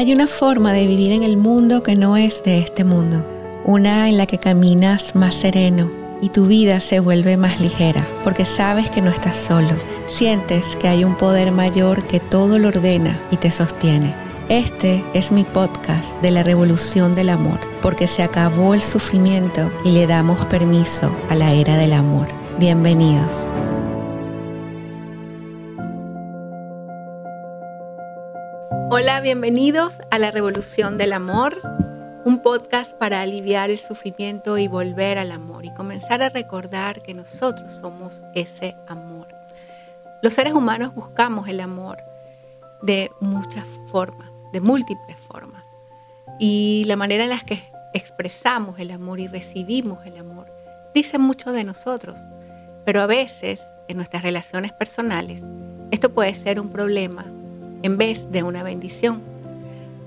[0.00, 3.22] Hay una forma de vivir en el mundo que no es de este mundo,
[3.66, 5.90] una en la que caminas más sereno
[6.22, 9.68] y tu vida se vuelve más ligera, porque sabes que no estás solo,
[10.06, 14.14] sientes que hay un poder mayor que todo lo ordena y te sostiene.
[14.48, 19.90] Este es mi podcast de la revolución del amor, porque se acabó el sufrimiento y
[19.90, 22.26] le damos permiso a la era del amor.
[22.58, 23.46] Bienvenidos.
[28.72, 31.56] Hola, bienvenidos a la Revolución del Amor,
[32.24, 37.12] un podcast para aliviar el sufrimiento y volver al amor y comenzar a recordar que
[37.12, 39.26] nosotros somos ese amor.
[40.22, 41.98] Los seres humanos buscamos el amor
[42.80, 45.64] de muchas formas, de múltiples formas.
[46.38, 50.46] Y la manera en la que expresamos el amor y recibimos el amor
[50.94, 52.20] dice mucho de nosotros.
[52.84, 55.42] Pero a veces, en nuestras relaciones personales,
[55.90, 57.26] esto puede ser un problema
[57.82, 59.20] en vez de una bendición.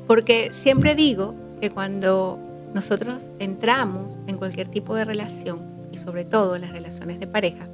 [0.08, 2.40] Porque siempre digo que cuando
[2.74, 5.62] nosotros entramos en cualquier tipo de relación,
[5.92, 7.66] y sobre todo las relaciones de pareja,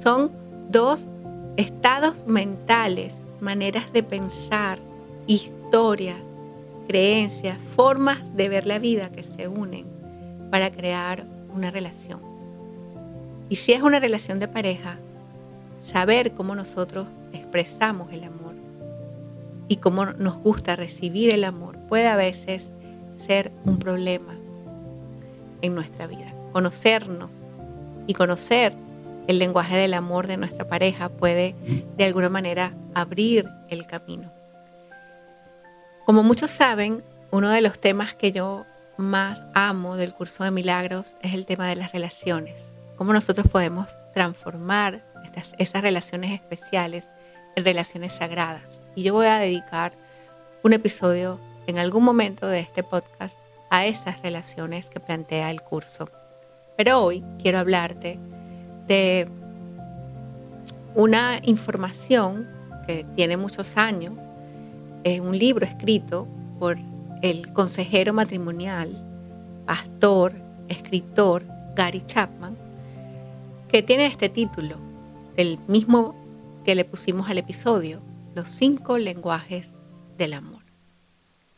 [0.00, 0.30] son
[0.70, 1.10] dos
[1.56, 4.78] estados mentales, maneras de pensar,
[5.26, 6.18] historias,
[6.86, 9.86] creencias, formas de ver la vida que se unen
[10.50, 11.24] para crear
[11.54, 12.20] una relación.
[13.48, 14.98] Y si es una relación de pareja,
[15.82, 18.45] saber cómo nosotros expresamos el amor
[19.68, 22.70] y cómo nos gusta recibir el amor puede a veces
[23.16, 24.36] ser un problema
[25.62, 26.32] en nuestra vida.
[26.52, 27.30] Conocernos
[28.06, 28.74] y conocer
[29.26, 31.54] el lenguaje del amor de nuestra pareja puede
[31.96, 34.32] de alguna manera abrir el camino.
[36.04, 38.64] Como muchos saben, uno de los temas que yo
[38.96, 42.54] más amo del curso de milagros es el tema de las relaciones.
[42.96, 45.04] Cómo nosotros podemos transformar
[45.58, 47.08] esas relaciones especiales
[47.64, 48.62] relaciones sagradas
[48.94, 49.92] y yo voy a dedicar
[50.62, 53.36] un episodio en algún momento de este podcast
[53.70, 56.08] a esas relaciones que plantea el curso.
[56.76, 58.18] Pero hoy quiero hablarte
[58.86, 59.28] de
[60.94, 62.48] una información
[62.86, 64.14] que tiene muchos años,
[65.04, 66.26] es un libro escrito
[66.58, 66.78] por
[67.22, 68.90] el consejero matrimonial,
[69.66, 70.32] pastor,
[70.68, 72.56] escritor Gary Chapman,
[73.68, 74.76] que tiene este título,
[75.36, 76.25] el mismo
[76.66, 78.02] que le pusimos al episodio,
[78.34, 79.68] los cinco lenguajes
[80.18, 80.64] del amor.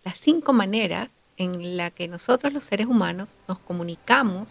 [0.05, 4.51] Las cinco maneras en las que nosotros los seres humanos nos comunicamos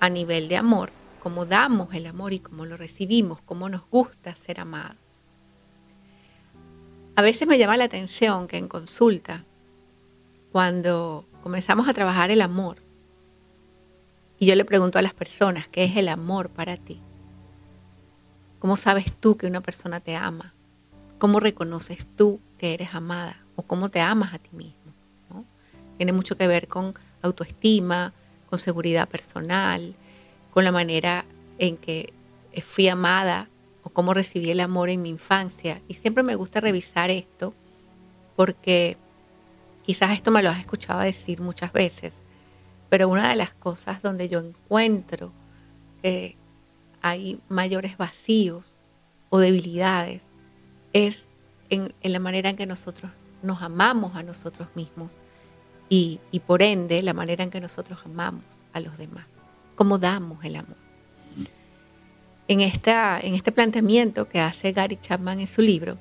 [0.00, 0.90] a nivel de amor,
[1.22, 4.96] cómo damos el amor y cómo lo recibimos, cómo nos gusta ser amados.
[7.14, 9.44] A veces me llama la atención que en consulta,
[10.50, 12.78] cuando comenzamos a trabajar el amor,
[14.40, 17.00] y yo le pregunto a las personas, ¿qué es el amor para ti?
[18.64, 20.54] ¿Cómo sabes tú que una persona te ama?
[21.18, 25.44] ¿Cómo reconoces tú que eres amada o cómo te amas a ti mismo?
[25.98, 28.14] Tiene mucho que ver con autoestima,
[28.48, 29.94] con seguridad personal,
[30.50, 31.26] con la manera
[31.58, 32.14] en que
[32.62, 33.50] fui amada
[33.82, 35.82] o cómo recibí el amor en mi infancia.
[35.86, 37.52] Y siempre me gusta revisar esto
[38.34, 38.96] porque
[39.82, 42.14] quizás esto me lo has escuchado decir muchas veces,
[42.88, 45.32] pero una de las cosas donde yo encuentro
[46.00, 46.38] que
[47.04, 48.64] hay mayores vacíos
[49.28, 50.22] o debilidades
[50.94, 51.28] es
[51.68, 55.12] en, la manera en que nosotros nos amamos a nosotros mismos
[55.90, 59.26] y, por ende la manera en que nosotros amamos a los demás,
[59.74, 60.78] cómo damos el amor.
[62.48, 65.98] En, esta, en este planteamiento que hace Gary Chapman en su libro,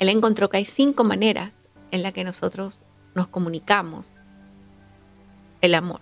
[0.00, 1.54] él encontró que hay cinco maneras
[1.92, 2.80] en las que nosotros
[3.14, 4.08] nos comunicamos
[5.60, 6.00] el amor,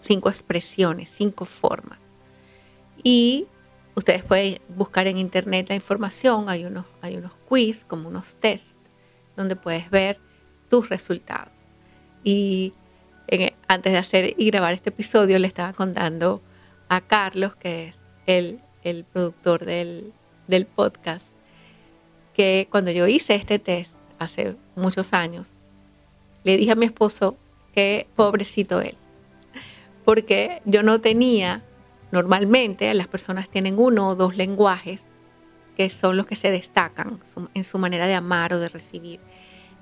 [0.00, 2.00] cinco expresiones, cinco formas.
[3.02, 3.46] Y
[3.94, 8.68] Ustedes pueden buscar en internet la información, hay unos, hay unos quiz, como unos test,
[9.36, 10.18] donde puedes ver
[10.70, 11.52] tus resultados.
[12.24, 12.72] Y
[13.68, 16.40] antes de hacer y grabar este episodio, le estaba contando
[16.88, 17.94] a Carlos, que es
[18.26, 20.12] el, el productor del,
[20.46, 21.26] del podcast,
[22.34, 25.48] que cuando yo hice este test hace muchos años,
[26.44, 27.36] le dije a mi esposo
[27.74, 28.96] que pobrecito él,
[30.04, 31.62] porque yo no tenía
[32.12, 35.06] Normalmente las personas tienen uno o dos lenguajes
[35.76, 37.18] que son los que se destacan
[37.54, 39.18] en su manera de amar o de recibir,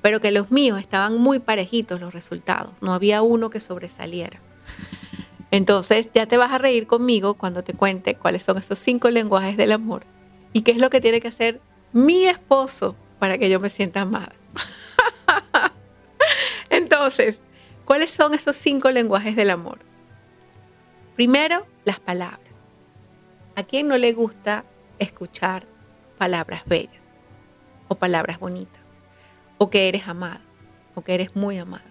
[0.00, 4.40] pero que los míos estaban muy parejitos los resultados, no había uno que sobresaliera.
[5.50, 9.56] Entonces ya te vas a reír conmigo cuando te cuente cuáles son esos cinco lenguajes
[9.56, 10.04] del amor
[10.52, 11.60] y qué es lo que tiene que hacer
[11.92, 14.32] mi esposo para que yo me sienta amada.
[16.70, 17.40] Entonces,
[17.84, 19.80] ¿cuáles son esos cinco lenguajes del amor?
[21.16, 22.40] Primero, las palabras.
[23.56, 24.64] ¿A quién no le gusta
[24.98, 25.66] escuchar
[26.18, 27.00] palabras bellas
[27.88, 28.80] o palabras bonitas?
[29.62, 30.40] o que eres amado
[30.94, 31.84] o que eres muy amado.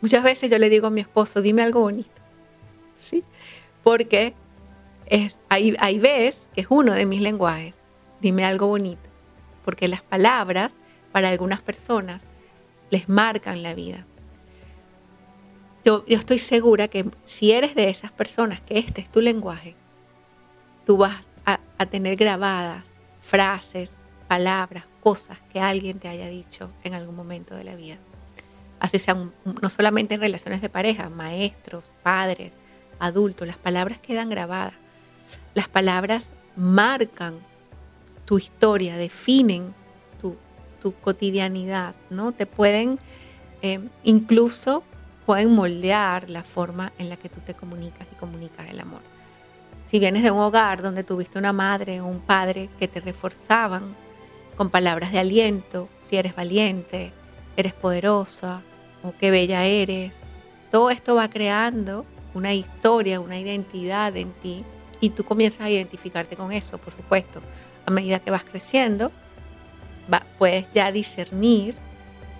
[0.00, 2.10] Muchas veces yo le digo a mi esposo, dime algo bonito.
[3.00, 3.22] ¿Sí?
[3.84, 4.34] Porque
[5.06, 7.72] es, ahí, ahí ves que es uno de mis lenguajes.
[8.20, 9.08] Dime algo bonito.
[9.64, 10.74] Porque las palabras
[11.12, 12.22] para algunas personas
[12.90, 14.04] les marcan la vida.
[15.84, 19.74] Yo, yo, estoy segura que si eres de esas personas que este es tu lenguaje,
[20.84, 22.84] tú vas a, tener grabadas
[23.20, 23.90] frases,
[24.28, 27.96] palabras, cosas que alguien te haya dicho en algún momento de la vida.
[28.78, 32.52] Así sea, no solamente en relaciones de pareja, maestros, padres,
[33.00, 34.74] adultos, las palabras quedan grabadas.
[35.54, 37.34] Las palabras marcan
[38.24, 39.74] tu historia, definen
[40.20, 40.36] tu,
[40.80, 42.30] tu cotidianidad, ¿no?
[42.30, 43.00] Te pueden,
[43.60, 44.84] eh, incluso
[45.26, 49.00] pueden moldear la forma en la que tú te comunicas y comunicas el amor.
[49.86, 53.94] Si vienes de un hogar donde tuviste una madre o un padre que te reforzaban
[54.56, 57.12] con palabras de aliento, si eres valiente,
[57.56, 58.62] eres poderosa
[59.02, 60.12] o qué bella eres,
[60.70, 64.64] todo esto va creando una historia, una identidad en ti
[65.00, 67.42] y tú comienzas a identificarte con eso, por supuesto.
[67.84, 69.10] A medida que vas creciendo,
[70.38, 71.74] puedes ya discernir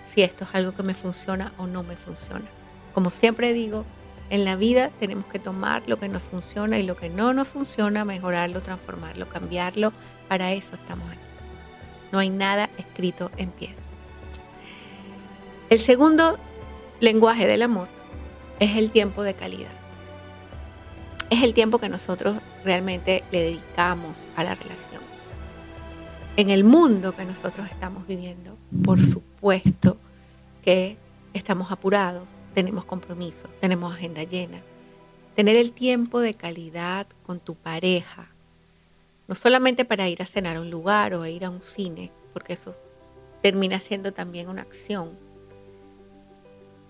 [0.06, 2.46] si esto es algo que me funciona o no me funciona.
[2.94, 3.84] Como siempre digo,
[4.30, 7.48] en la vida tenemos que tomar lo que nos funciona y lo que no nos
[7.48, 9.92] funciona, mejorarlo, transformarlo, cambiarlo.
[10.28, 11.18] Para eso estamos aquí.
[12.12, 13.76] No hay nada escrito en piedra.
[15.68, 16.38] El segundo
[17.00, 17.88] lenguaje del amor
[18.60, 19.72] es el tiempo de calidad.
[21.30, 25.00] Es el tiempo que nosotros realmente le dedicamos a la relación.
[26.36, 29.98] En el mundo que nosotros estamos viviendo, por supuesto
[30.62, 30.96] que
[31.34, 34.60] estamos apurados, tenemos compromisos, tenemos agenda llena.
[35.34, 38.28] Tener el tiempo de calidad con tu pareja,
[39.28, 42.10] no solamente para ir a cenar a un lugar o a ir a un cine,
[42.32, 42.74] porque eso
[43.40, 45.10] termina siendo también una acción,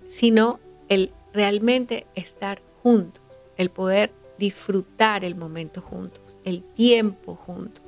[0.09, 3.23] sino el realmente estar juntos,
[3.57, 7.85] el poder disfrutar el momento juntos, el tiempo juntos.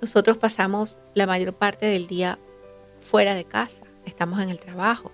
[0.00, 2.38] Nosotros pasamos la mayor parte del día
[3.00, 5.10] fuera de casa, estamos en el trabajo,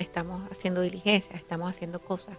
[0.00, 2.36] estamos haciendo diligencias, estamos haciendo cosas.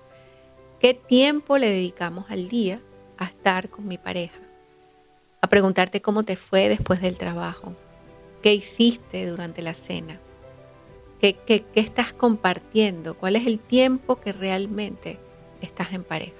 [0.79, 2.81] ¿Qué tiempo le dedicamos al día
[3.17, 4.39] a estar con mi pareja?
[5.41, 7.75] A preguntarte cómo te fue después del trabajo,
[8.41, 10.19] qué hiciste durante la cena,
[11.19, 15.19] qué, qué, qué estás compartiendo, cuál es el tiempo que realmente
[15.61, 16.33] estás en pareja.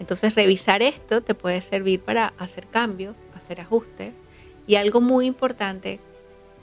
[0.00, 4.14] Entonces revisar esto te puede servir para hacer cambios, hacer ajustes
[4.66, 6.00] y algo muy importante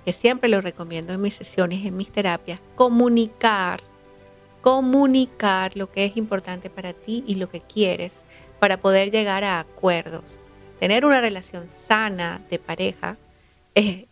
[0.06, 3.82] que siempre lo recomiendo en mis sesiones, en mis terapias, comunicar,
[4.62, 8.14] comunicar lo que es importante para ti y lo que quieres
[8.60, 10.40] para poder llegar a acuerdos.
[10.80, 13.18] Tener una relación sana de pareja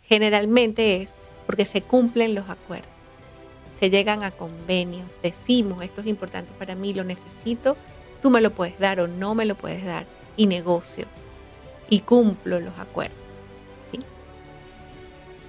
[0.02, 1.10] generalmente es
[1.46, 2.90] porque se cumplen los acuerdos,
[3.80, 7.78] se llegan a convenios, decimos esto es importante para mí, lo necesito,
[8.22, 10.06] tú me lo puedes dar o no me lo puedes dar
[10.38, 11.06] y negocio.
[11.90, 13.23] Y cumplo los acuerdos.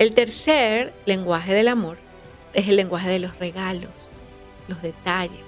[0.05, 1.97] El tercer lenguaje del amor
[2.53, 3.89] es el lenguaje de los regalos,
[4.69, 5.41] los detalles,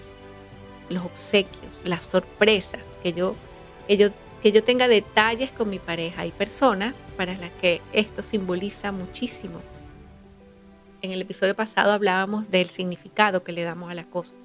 [0.88, 3.36] los obsequios, las sorpresas, que yo,
[3.86, 4.08] que yo,
[4.42, 6.22] que yo tenga detalles con mi pareja.
[6.22, 9.60] Hay personas para las que esto simboliza muchísimo.
[11.02, 14.36] En el episodio pasado hablábamos del significado que le damos a las cosas.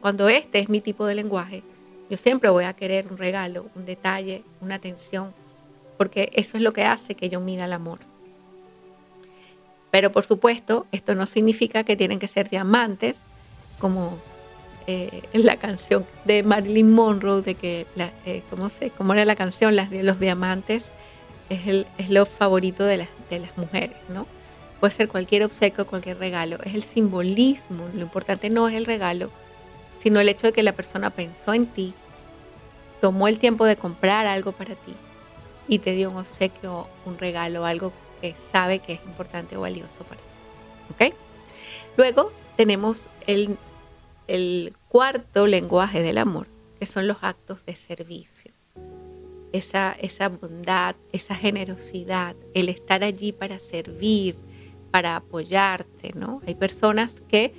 [0.00, 1.62] Cuando este es mi tipo de lenguaje,
[2.08, 5.34] yo siempre voy a querer un regalo, un detalle, una atención,
[5.98, 7.98] porque eso es lo que hace que yo mida el amor.
[9.98, 13.16] Pero por supuesto, esto no significa que tienen que ser diamantes,
[13.80, 14.16] como
[14.86, 17.84] eh, en la canción de Marilyn Monroe, de que,
[18.24, 19.74] eh, ¿cómo, sé, ¿cómo era la canción?
[19.74, 20.84] Las, los diamantes
[21.48, 24.28] es, el, es lo favorito de las, de las mujeres, ¿no?
[24.78, 29.32] Puede ser cualquier obsequio, cualquier regalo, es el simbolismo, lo importante no es el regalo,
[29.98, 31.92] sino el hecho de que la persona pensó en ti,
[33.00, 34.94] tomó el tiempo de comprar algo para ti
[35.66, 40.04] y te dio un obsequio, un regalo, algo que sabe que es importante o valioso
[40.04, 40.26] para ti.
[40.90, 41.14] ¿Ok?
[41.96, 43.56] Luego tenemos el,
[44.88, 46.46] cuarto lenguaje del amor,
[46.78, 48.52] que son los actos de servicio.
[49.52, 49.96] Esa,
[50.28, 54.36] bondad, esa generosidad, el estar allí para servir,
[54.90, 56.42] para apoyarte, ¿no?
[56.46, 57.52] Hay personas que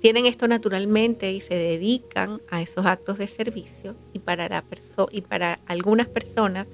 [0.00, 4.64] tienen esto naturalmente y se dedican a esos actos de servicio y para,
[5.66, 6.66] algunas personas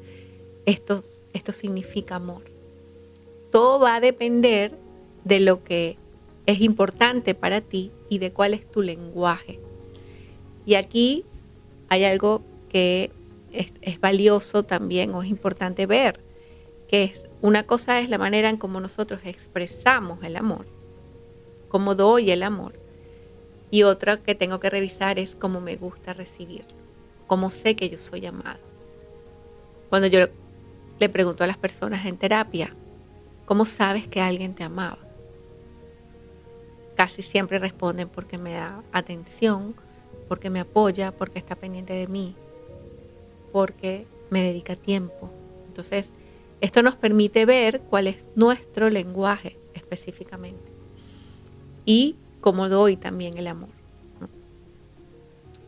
[0.67, 1.03] esto
[1.53, 2.58] significa amor
[3.51, 4.77] todo va a depender
[5.25, 5.99] de lo que
[6.47, 9.61] es importante para ti y de cuál es tu lenguaje.
[10.65, 11.25] Y aquí
[11.89, 13.11] hay algo que
[13.53, 16.21] es, valioso también o es importante ver,
[16.89, 20.67] que es una cosa es la manera en cómo nosotros expresamos el amor,
[21.69, 22.75] cómo doy el amor,
[23.71, 26.75] y otra que tengo que revisar es cómo me gusta recibirlo,
[27.27, 28.61] cómo sé que yo soy amado.
[29.89, 30.29] Cuando yo
[30.99, 32.75] le pregunto a las personas en terapia,
[33.49, 34.99] ¿cómo sabes que alguien te amaba?
[36.95, 39.75] Casi siempre responden porque me da atención,
[40.29, 42.35] porque me apoya, porque está pendiente de mí,
[43.51, 45.31] porque me dedica tiempo.
[45.67, 46.11] Entonces,
[46.61, 50.71] esto nos permite ver cuál es nuestro lenguaje específicamente
[51.87, 53.71] y cómo doy también el amor.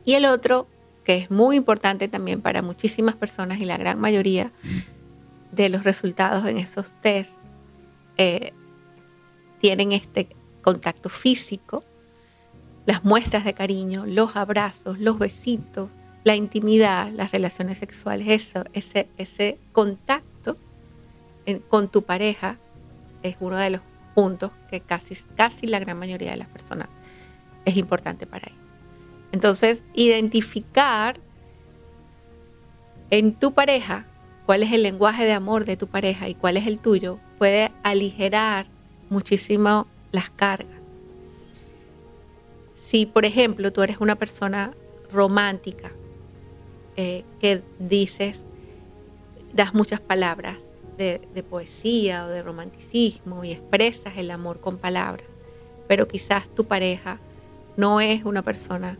[0.04, 0.66] Y el otro,
[1.02, 4.52] que es muy importante también para muchísimas personas y la gran mayoría
[5.50, 7.39] de los resultados en esos test
[8.16, 8.52] eh,
[9.58, 10.28] tienen este
[10.62, 11.84] contacto físico,
[12.86, 15.90] las muestras de cariño, los abrazos, los besitos,
[16.24, 20.56] la intimidad, las relaciones sexuales, eso, ese, ese contacto
[21.68, 22.58] con tu pareja
[23.22, 23.80] es uno de los
[24.14, 26.88] puntos que casi, casi la gran mayoría de las personas
[27.64, 28.60] es importante para ellos.
[29.32, 31.18] Entonces, identificar
[33.10, 34.06] en tu pareja
[34.46, 37.72] cuál es el lenguaje de amor de tu pareja y cuál es el tuyo puede
[37.82, 38.66] aligerar
[39.08, 40.78] muchísimo las cargas.
[42.84, 44.72] Si, por ejemplo, tú eres una persona
[45.10, 45.90] romántica,
[46.96, 48.36] eh, que dices,
[49.54, 50.58] das muchas palabras
[50.98, 51.18] de,
[51.48, 55.26] poesía o de romanticismo y expresas el amor con palabras,
[55.88, 57.20] pero quizás tu pareja
[57.78, 58.98] no es una persona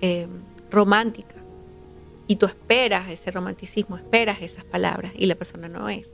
[0.00, 0.26] eh,
[0.72, 1.36] romántica
[2.26, 6.08] y tú esperas ese romanticismo, esperas esas palabras y la persona no es.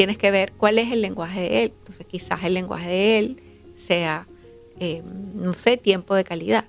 [0.00, 1.74] Tienes que ver cuál es el lenguaje de él.
[1.76, 3.42] Entonces quizás el lenguaje de él
[3.76, 4.26] sea,
[4.78, 5.02] eh,
[5.34, 6.64] no sé, tiempo de calidad.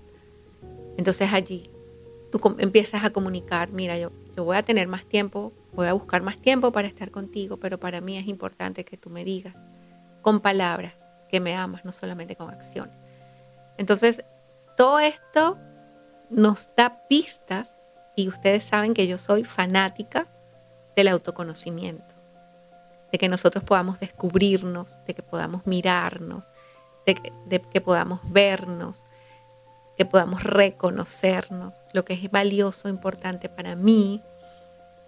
[0.97, 1.71] Entonces allí
[2.29, 6.21] tú empiezas a comunicar, mira, yo, yo voy a tener más tiempo, voy a buscar
[6.21, 9.55] más tiempo para estar contigo, pero para mí es importante que tú me digas
[10.21, 10.95] con palabras
[11.29, 12.97] que me amas, no solamente con acciones.
[13.77, 14.25] Entonces,
[14.75, 15.57] todo esto
[16.29, 17.79] nos da pistas
[18.17, 20.27] y ustedes saben que yo soy fanática
[20.97, 22.10] del autoconocimiento,
[23.11, 26.45] de que nosotros podamos descubrirnos, de que podamos mirarnos,
[27.05, 29.03] de que, podamos vernos,
[29.97, 34.21] que podamos reconocernos, lo que es valioso, importante para mí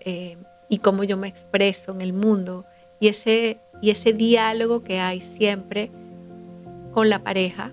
[0.02, 0.38] eh,
[0.70, 2.66] y cómo yo me expreso en el mundo.
[3.00, 5.92] Y ese, y ese diálogo que hay siempre
[6.94, 7.72] con la pareja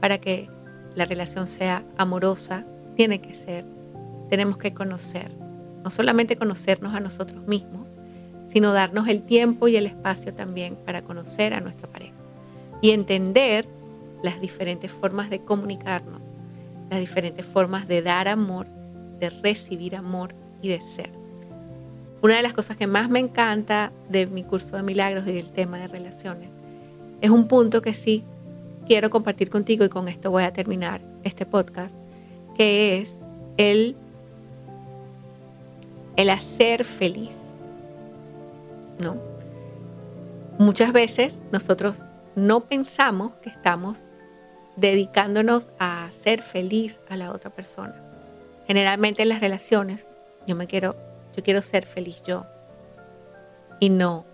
[0.00, 0.50] para que
[0.94, 2.64] la relación sea amorosa,
[2.96, 3.64] tiene que ser,
[4.30, 5.30] tenemos que conocer,
[5.84, 7.85] no solamente conocernos a nosotros mismos,
[8.56, 12.14] sino darnos el tiempo y el espacio también para conocer a nuestra pareja
[12.80, 13.68] y entender
[14.22, 16.22] las diferentes formas de comunicarnos
[16.88, 18.66] las diferentes formas de dar amor,
[19.20, 21.10] de recibir amor y de ser.
[22.22, 25.52] Una de las cosas que más me encanta de mi curso de milagros y del
[25.52, 26.48] tema de relaciones
[27.20, 28.24] es un punto que sí
[28.86, 31.94] quiero compartir contigo y con esto voy a terminar este podcast,
[32.56, 33.18] que es
[33.58, 33.96] el,
[36.16, 37.34] el hacer feliz.
[38.98, 39.16] ¿No?
[40.58, 42.02] Muchas veces nosotros
[42.34, 44.06] no pensamos que estamos
[44.76, 47.94] dedicándonos a ser feliz a la otra persona.
[48.66, 50.06] Generalmente en las relaciones
[50.46, 50.96] yo me quiero,
[51.36, 52.46] yo quiero ser feliz yo.
[53.80, 54.24] Y no,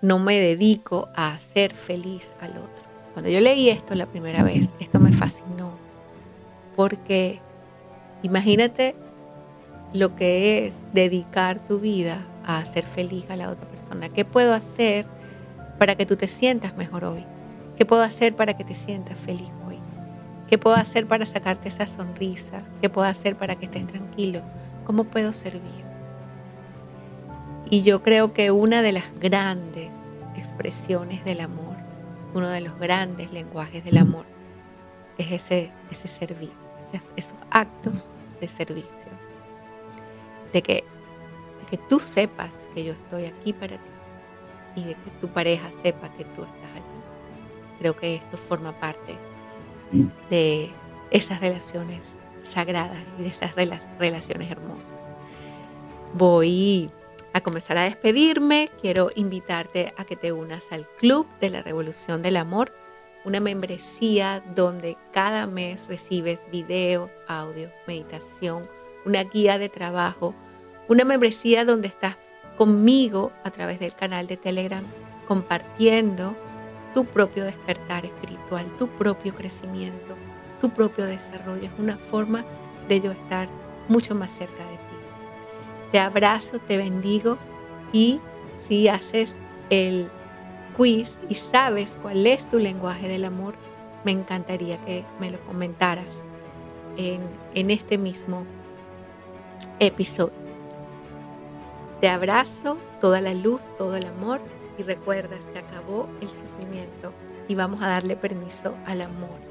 [0.00, 2.84] no me dedico a ser feliz al otro.
[3.12, 5.72] Cuando yo leí esto la primera vez, esto me fascinó.
[6.76, 7.40] Porque
[8.22, 8.94] imagínate
[9.92, 14.08] lo que es dedicar tu vida a hacer feliz a la otra persona.
[14.08, 15.06] ¿Qué puedo hacer
[15.78, 17.24] para que tú te sientas mejor hoy?
[17.76, 19.78] ¿Qué puedo hacer para que te sientas feliz hoy?
[20.48, 22.62] ¿Qué puedo hacer para sacarte esa sonrisa?
[22.80, 24.40] ¿Qué puedo hacer para que estés tranquilo?
[24.84, 25.84] ¿Cómo puedo servir?
[27.68, 29.90] Y yo creo que una de las grandes
[30.34, 31.76] expresiones del amor,
[32.32, 34.24] uno de los grandes lenguajes del amor,
[35.18, 36.52] es ese, ese servir,
[37.14, 39.10] esos actos de servicio.
[40.54, 40.84] De que,
[41.70, 43.90] que tú sepas que yo estoy aquí para ti
[44.76, 47.78] y de que tu pareja sepa que tú estás allí.
[47.78, 49.16] Creo que esto forma parte
[50.30, 50.70] de
[51.10, 52.02] esas relaciones
[52.42, 54.94] sagradas y de esas relaciones hermosas.
[56.14, 56.90] Voy
[57.32, 58.70] a comenzar a despedirme.
[58.80, 62.72] Quiero invitarte a que te unas al Club de la Revolución del Amor,
[63.24, 68.68] una membresía donde cada mes recibes videos, audio, meditación,
[69.04, 70.34] una guía de trabajo,
[70.88, 72.16] una membresía donde estás
[72.56, 74.82] conmigo a través del canal de Telegram
[75.26, 76.34] compartiendo
[76.94, 80.16] tu propio despertar espiritual, tu propio crecimiento,
[80.60, 81.64] tu propio desarrollo.
[81.64, 82.44] Es una forma
[82.88, 83.48] de yo estar
[83.88, 84.96] mucho más cerca de ti.
[85.92, 87.36] Te abrazo, te bendigo
[87.92, 88.20] y
[88.66, 89.34] si haces
[89.70, 90.08] el
[90.76, 93.54] quiz y sabes cuál es tu lenguaje del amor,
[94.04, 96.06] me encantaría que me lo comentaras
[96.96, 97.20] en,
[97.54, 98.44] en este mismo
[99.78, 100.37] episodio.
[102.00, 104.40] Te abrazo, toda la luz, todo el amor
[104.78, 107.12] y recuerda, se acabó el sufrimiento
[107.48, 109.47] y vamos a darle permiso al amor.